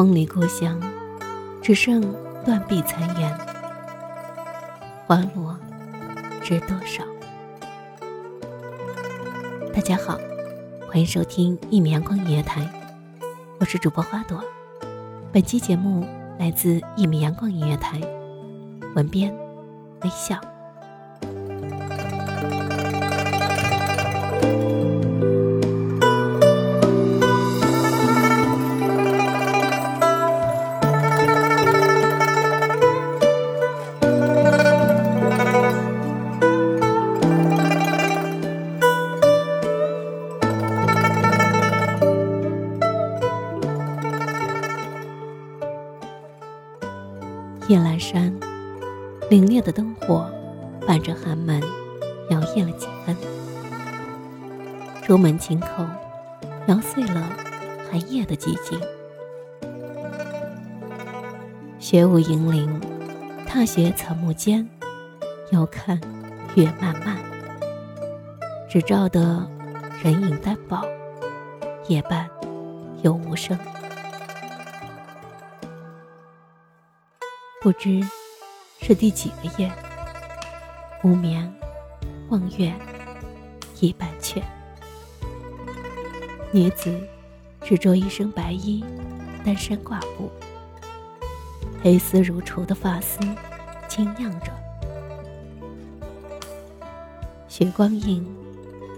[0.00, 0.80] 梦里故乡，
[1.60, 2.00] 只剩
[2.42, 3.30] 断壁残垣。
[5.06, 5.54] 花落
[6.42, 7.04] 知多少？
[9.74, 10.18] 大家好，
[10.88, 12.66] 欢迎收听一米阳光音乐台，
[13.58, 14.42] 我是主播花朵。
[15.32, 18.00] 本期节目来自一米阳光音乐台，
[18.94, 19.30] 文编
[20.00, 20.40] 微笑。
[47.70, 48.34] 夜阑珊，
[49.30, 50.28] 凛冽的灯火
[50.84, 51.62] 伴着寒门，
[52.28, 53.16] 摇曳了几分。
[55.04, 55.86] 出门轻叩，
[56.66, 57.30] 摇碎了
[57.88, 58.80] 寒夜的寂静。
[61.78, 62.80] 雪舞银铃，
[63.46, 64.68] 踏雪草木间，
[65.52, 65.96] 遥看
[66.56, 67.18] 月漫漫。
[68.68, 69.48] 只照得
[70.02, 70.82] 人影单薄，
[71.86, 72.28] 夜半
[73.02, 73.56] 又无声。
[77.62, 78.00] 不知
[78.80, 79.70] 是第几个夜，
[81.02, 81.46] 无眠
[82.30, 82.72] 望月
[83.80, 84.42] 已半阙。
[86.52, 86.98] 女子
[87.62, 88.82] 只着一身白衣，
[89.44, 90.30] 单衫挂布，
[91.82, 93.20] 黑丝如绸的发丝
[93.90, 94.50] 轻漾着。
[97.46, 98.26] 血光映，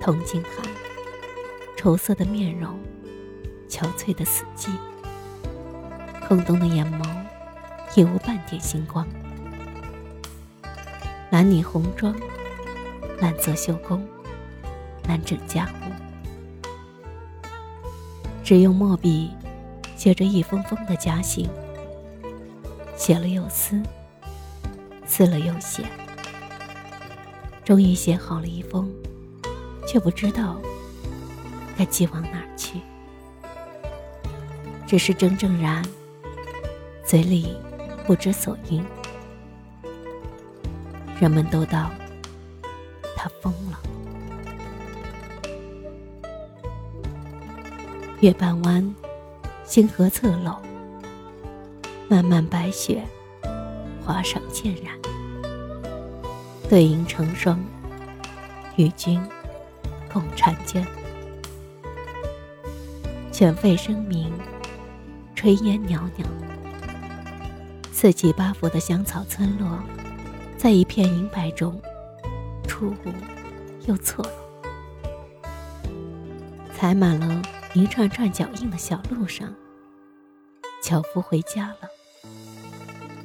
[0.00, 0.64] 铜镜寒，
[1.76, 2.78] 愁色的面容，
[3.68, 4.70] 憔悴的死寂，
[6.28, 7.21] 空洞的眼眸。
[7.94, 9.06] 也无半点星光。
[11.30, 12.14] 男女红妆，
[13.20, 14.06] 难择绣工，
[15.06, 15.92] 难整家务。
[18.44, 19.30] 只用墨笔
[19.96, 21.48] 写着一封封的家信，
[22.96, 23.80] 写了又撕，
[25.06, 25.84] 撕了又写，
[27.64, 28.92] 终于写好了一封，
[29.86, 30.60] 却不知道
[31.78, 32.80] 该寄往哪儿去。
[34.86, 35.82] 只是怔怔然，
[37.06, 37.56] 嘴里。
[38.04, 38.84] 不知所云，
[41.20, 41.90] 人们都道
[43.16, 43.78] 他疯了。
[48.20, 48.94] 月半弯，
[49.64, 50.56] 星河侧漏，
[52.08, 53.02] 漫漫白雪，
[54.04, 54.98] 花上渐染。
[56.68, 57.58] 对影成双，
[58.76, 59.20] 与君
[60.12, 60.84] 共婵娟。
[63.30, 64.32] 犬吠声鸣，
[65.36, 66.26] 炊烟袅袅。
[68.02, 69.78] 四季八福的香草村落，
[70.58, 71.80] 在一片银白中，
[72.66, 73.12] 初舞
[73.86, 75.52] 又错落。
[76.74, 77.40] 踩满了
[77.74, 79.54] 一串串脚印的小路上，
[80.82, 81.88] 樵夫回家了，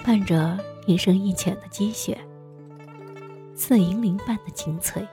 [0.05, 0.55] 伴着
[0.85, 2.15] 一深一浅的积雪，
[3.55, 5.03] 似银铃般的清脆。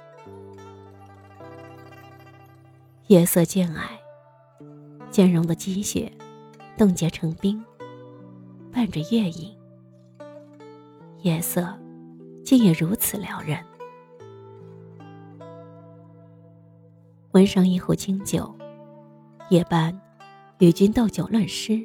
[3.07, 3.99] 夜色渐矮，
[5.11, 6.13] 渐融的积雪
[6.77, 7.65] 冻结成冰。
[8.71, 9.54] 伴着月影，
[11.25, 11.67] 夜色
[12.45, 13.59] 竟也如此撩人。
[17.33, 18.55] 温上一壶清酒，
[19.49, 19.99] 夜半
[20.59, 21.83] 与君斗酒论诗。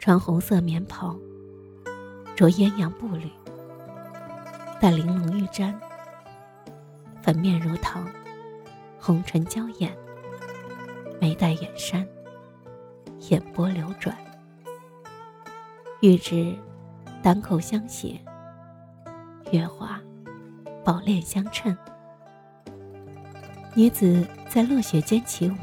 [0.00, 1.16] 穿红色棉袍，
[2.34, 3.30] 着鸳鸯步履，
[4.80, 5.72] 戴玲珑玉簪，
[7.22, 8.00] 粉面如桃，
[8.98, 9.96] 红唇娇艳，
[11.20, 12.04] 眉黛远山，
[13.28, 14.16] 眼波流转。
[16.00, 16.56] 玉指
[17.22, 18.18] 单口相携，
[19.50, 20.00] 月华
[20.82, 21.76] 宝链相衬。
[23.74, 25.54] 女子在落雪间起舞，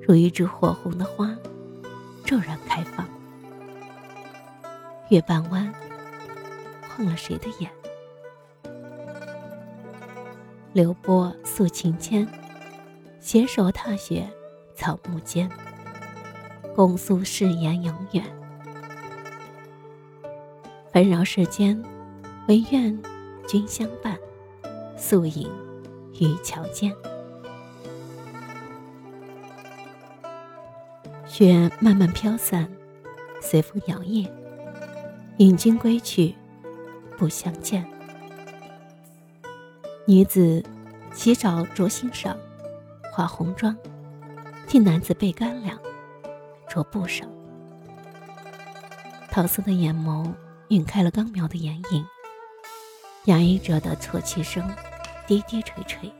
[0.00, 1.36] 如一枝火红的花，
[2.24, 3.04] 骤然开放。
[5.08, 5.72] 月半弯，
[6.88, 7.68] 晃了谁的眼？
[10.72, 12.26] 流波诉情牵，
[13.18, 14.24] 携手踏雪
[14.76, 15.50] 草木间，
[16.76, 18.37] 共诉誓言永远。
[20.90, 21.80] 纷扰世间，
[22.48, 22.98] 唯愿
[23.46, 24.18] 君相伴，
[24.96, 25.50] 宿影
[26.18, 26.92] 渔桥间。
[31.26, 32.66] 雪慢慢飘散，
[33.40, 34.28] 随风摇曳。
[35.36, 36.34] 引君归去，
[37.18, 37.84] 不相见。
[40.06, 40.64] 女子
[41.12, 42.34] 洗澡着心上，
[43.12, 43.76] 化红妆，
[44.66, 45.78] 替男子备干粮，
[46.66, 47.24] 着布裳。
[49.30, 50.32] 桃色的眼眸
[50.68, 52.06] 晕开了刚描的眼影，
[53.24, 54.62] 压抑着的啜泣声
[55.26, 56.12] 低低垂垂。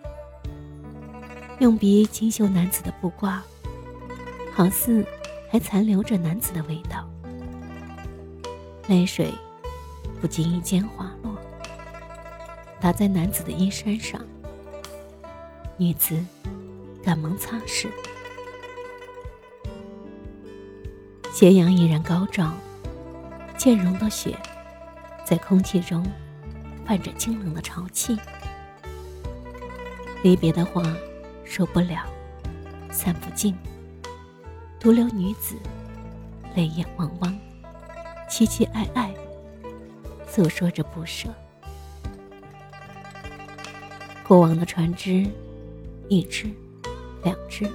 [1.59, 3.41] 用鼻轻嗅男子的布褂，
[4.55, 5.05] 好似
[5.51, 7.09] 还残留着男子的味道。
[8.87, 9.35] 泪水
[10.21, 11.37] 不经意间滑落，
[12.81, 14.21] 打在男子的衣衫上。
[15.77, 16.19] 女子
[17.05, 17.89] 赶忙擦拭。
[21.33, 22.53] 斜阳依然高照，
[23.59, 24.39] 渐融的雪
[25.25, 26.03] 在空气中
[26.87, 28.17] 泛着清冷的潮气。
[30.23, 30.83] 离别的话
[31.45, 32.07] 说不了，
[32.91, 33.55] 散不尽，
[34.79, 35.57] 独留女子
[36.55, 37.37] 泪眼汪汪。
[38.31, 39.13] 凄凄爱爱，
[40.29, 41.29] 诉说着不舍。
[44.23, 45.27] 过往的船只，
[46.09, 46.49] 一只，
[47.25, 47.67] 两只，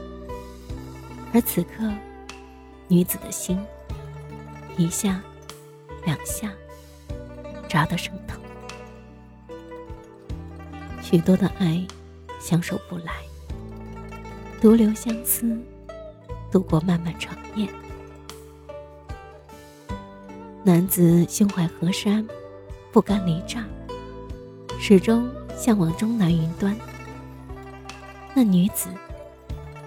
[1.33, 1.91] 而此刻，
[2.87, 3.59] 女子的心，
[4.77, 5.19] 一下，
[6.05, 6.51] 两下，
[7.67, 8.39] 扎得生疼。
[11.01, 11.85] 许多的爱，
[12.39, 13.13] 相守不来，
[14.61, 15.57] 独留相思，
[16.51, 17.67] 度过漫漫长夜。
[20.63, 22.25] 男子胸怀河山，
[22.91, 23.65] 不甘离乍，
[24.79, 26.75] 始终向往终南云端。
[28.33, 28.89] 那女子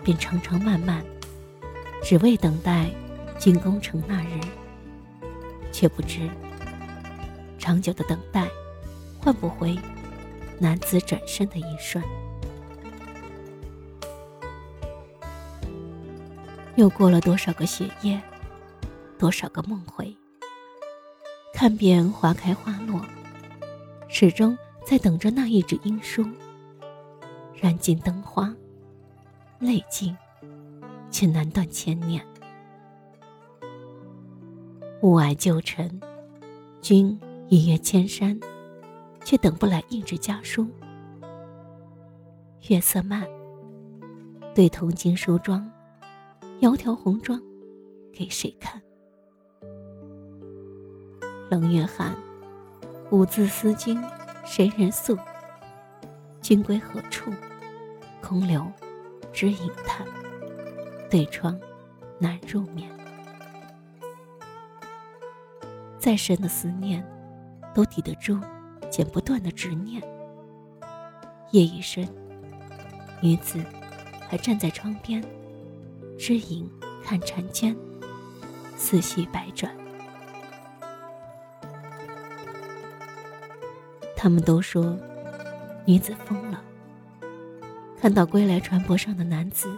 [0.05, 1.03] 便长长漫漫，
[2.03, 2.91] 只为等待
[3.39, 4.39] 军攻城那日，
[5.77, 6.27] 却不知
[7.59, 8.49] 长久的等待
[9.21, 9.79] 换不回
[10.59, 12.03] 男子转身的一瞬。
[16.77, 18.19] 又过了多少个雪夜，
[19.19, 20.17] 多少个梦回。
[21.53, 23.03] 看遍花开花落，
[24.09, 26.27] 始终在等着那一纸音书。
[27.55, 28.55] 燃尽灯花，
[29.59, 30.17] 泪尽，
[31.11, 32.27] 却难断千念。
[35.03, 36.01] 雾霭旧尘，
[36.81, 38.39] 君一越千山，
[39.23, 40.67] 却等不来一纸家书。
[42.69, 43.29] 月色漫，
[44.55, 45.71] 对铜镜梳妆，
[46.61, 47.41] 窈窕红妆，
[48.11, 48.81] 给谁看？
[51.51, 52.17] 冷月寒，
[53.11, 54.03] 吾自思君，
[54.47, 55.17] 谁人诉？
[56.41, 57.31] 君归何处？
[58.23, 58.67] 空留
[59.31, 60.07] 知影叹。
[61.11, 61.57] 对窗
[62.19, 62.91] 难入眠。
[66.07, 67.05] 再深的思念，
[67.75, 68.39] 都抵得住
[68.89, 70.01] 剪不断的执念。
[71.51, 72.09] 夜已深，
[73.21, 73.59] 女子
[74.29, 75.21] 还站在窗边，
[76.17, 76.71] 知影
[77.03, 77.77] 看婵娟，
[78.77, 79.77] 思绪百转。
[84.15, 84.97] 他们都说，
[85.85, 86.63] 女子疯了。
[88.01, 89.69] 看到归来船舶上的男子，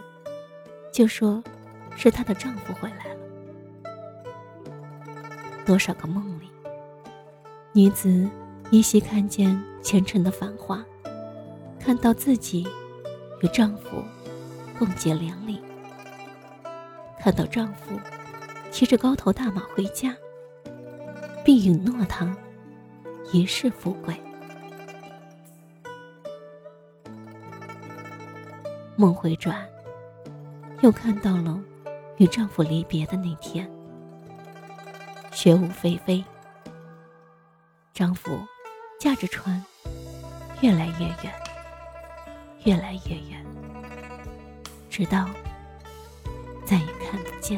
[0.93, 1.43] 就说
[1.97, 3.28] 是她的丈夫回来了。
[5.69, 6.49] 多少个梦里，
[7.73, 8.27] 女子
[8.71, 10.83] 依稀看见前尘的繁华，
[11.79, 12.67] 看到自己
[13.43, 14.03] 与丈夫
[14.79, 15.61] 共结连理，
[17.19, 17.99] 看到丈夫
[18.71, 20.17] 骑着高头大马回家，
[21.45, 22.35] 并允诺她
[23.31, 24.19] 一世富贵。
[28.95, 29.69] 梦回转，
[30.81, 31.61] 又看到了
[32.17, 33.69] 与丈夫离别的那天。
[35.41, 36.21] 雪舞霏霏，
[37.93, 38.45] 丈夫
[38.99, 39.63] 驾着船，
[40.59, 41.33] 越来越远，
[42.65, 43.45] 越来越远，
[44.89, 45.29] 直到
[46.65, 47.57] 再也看不见。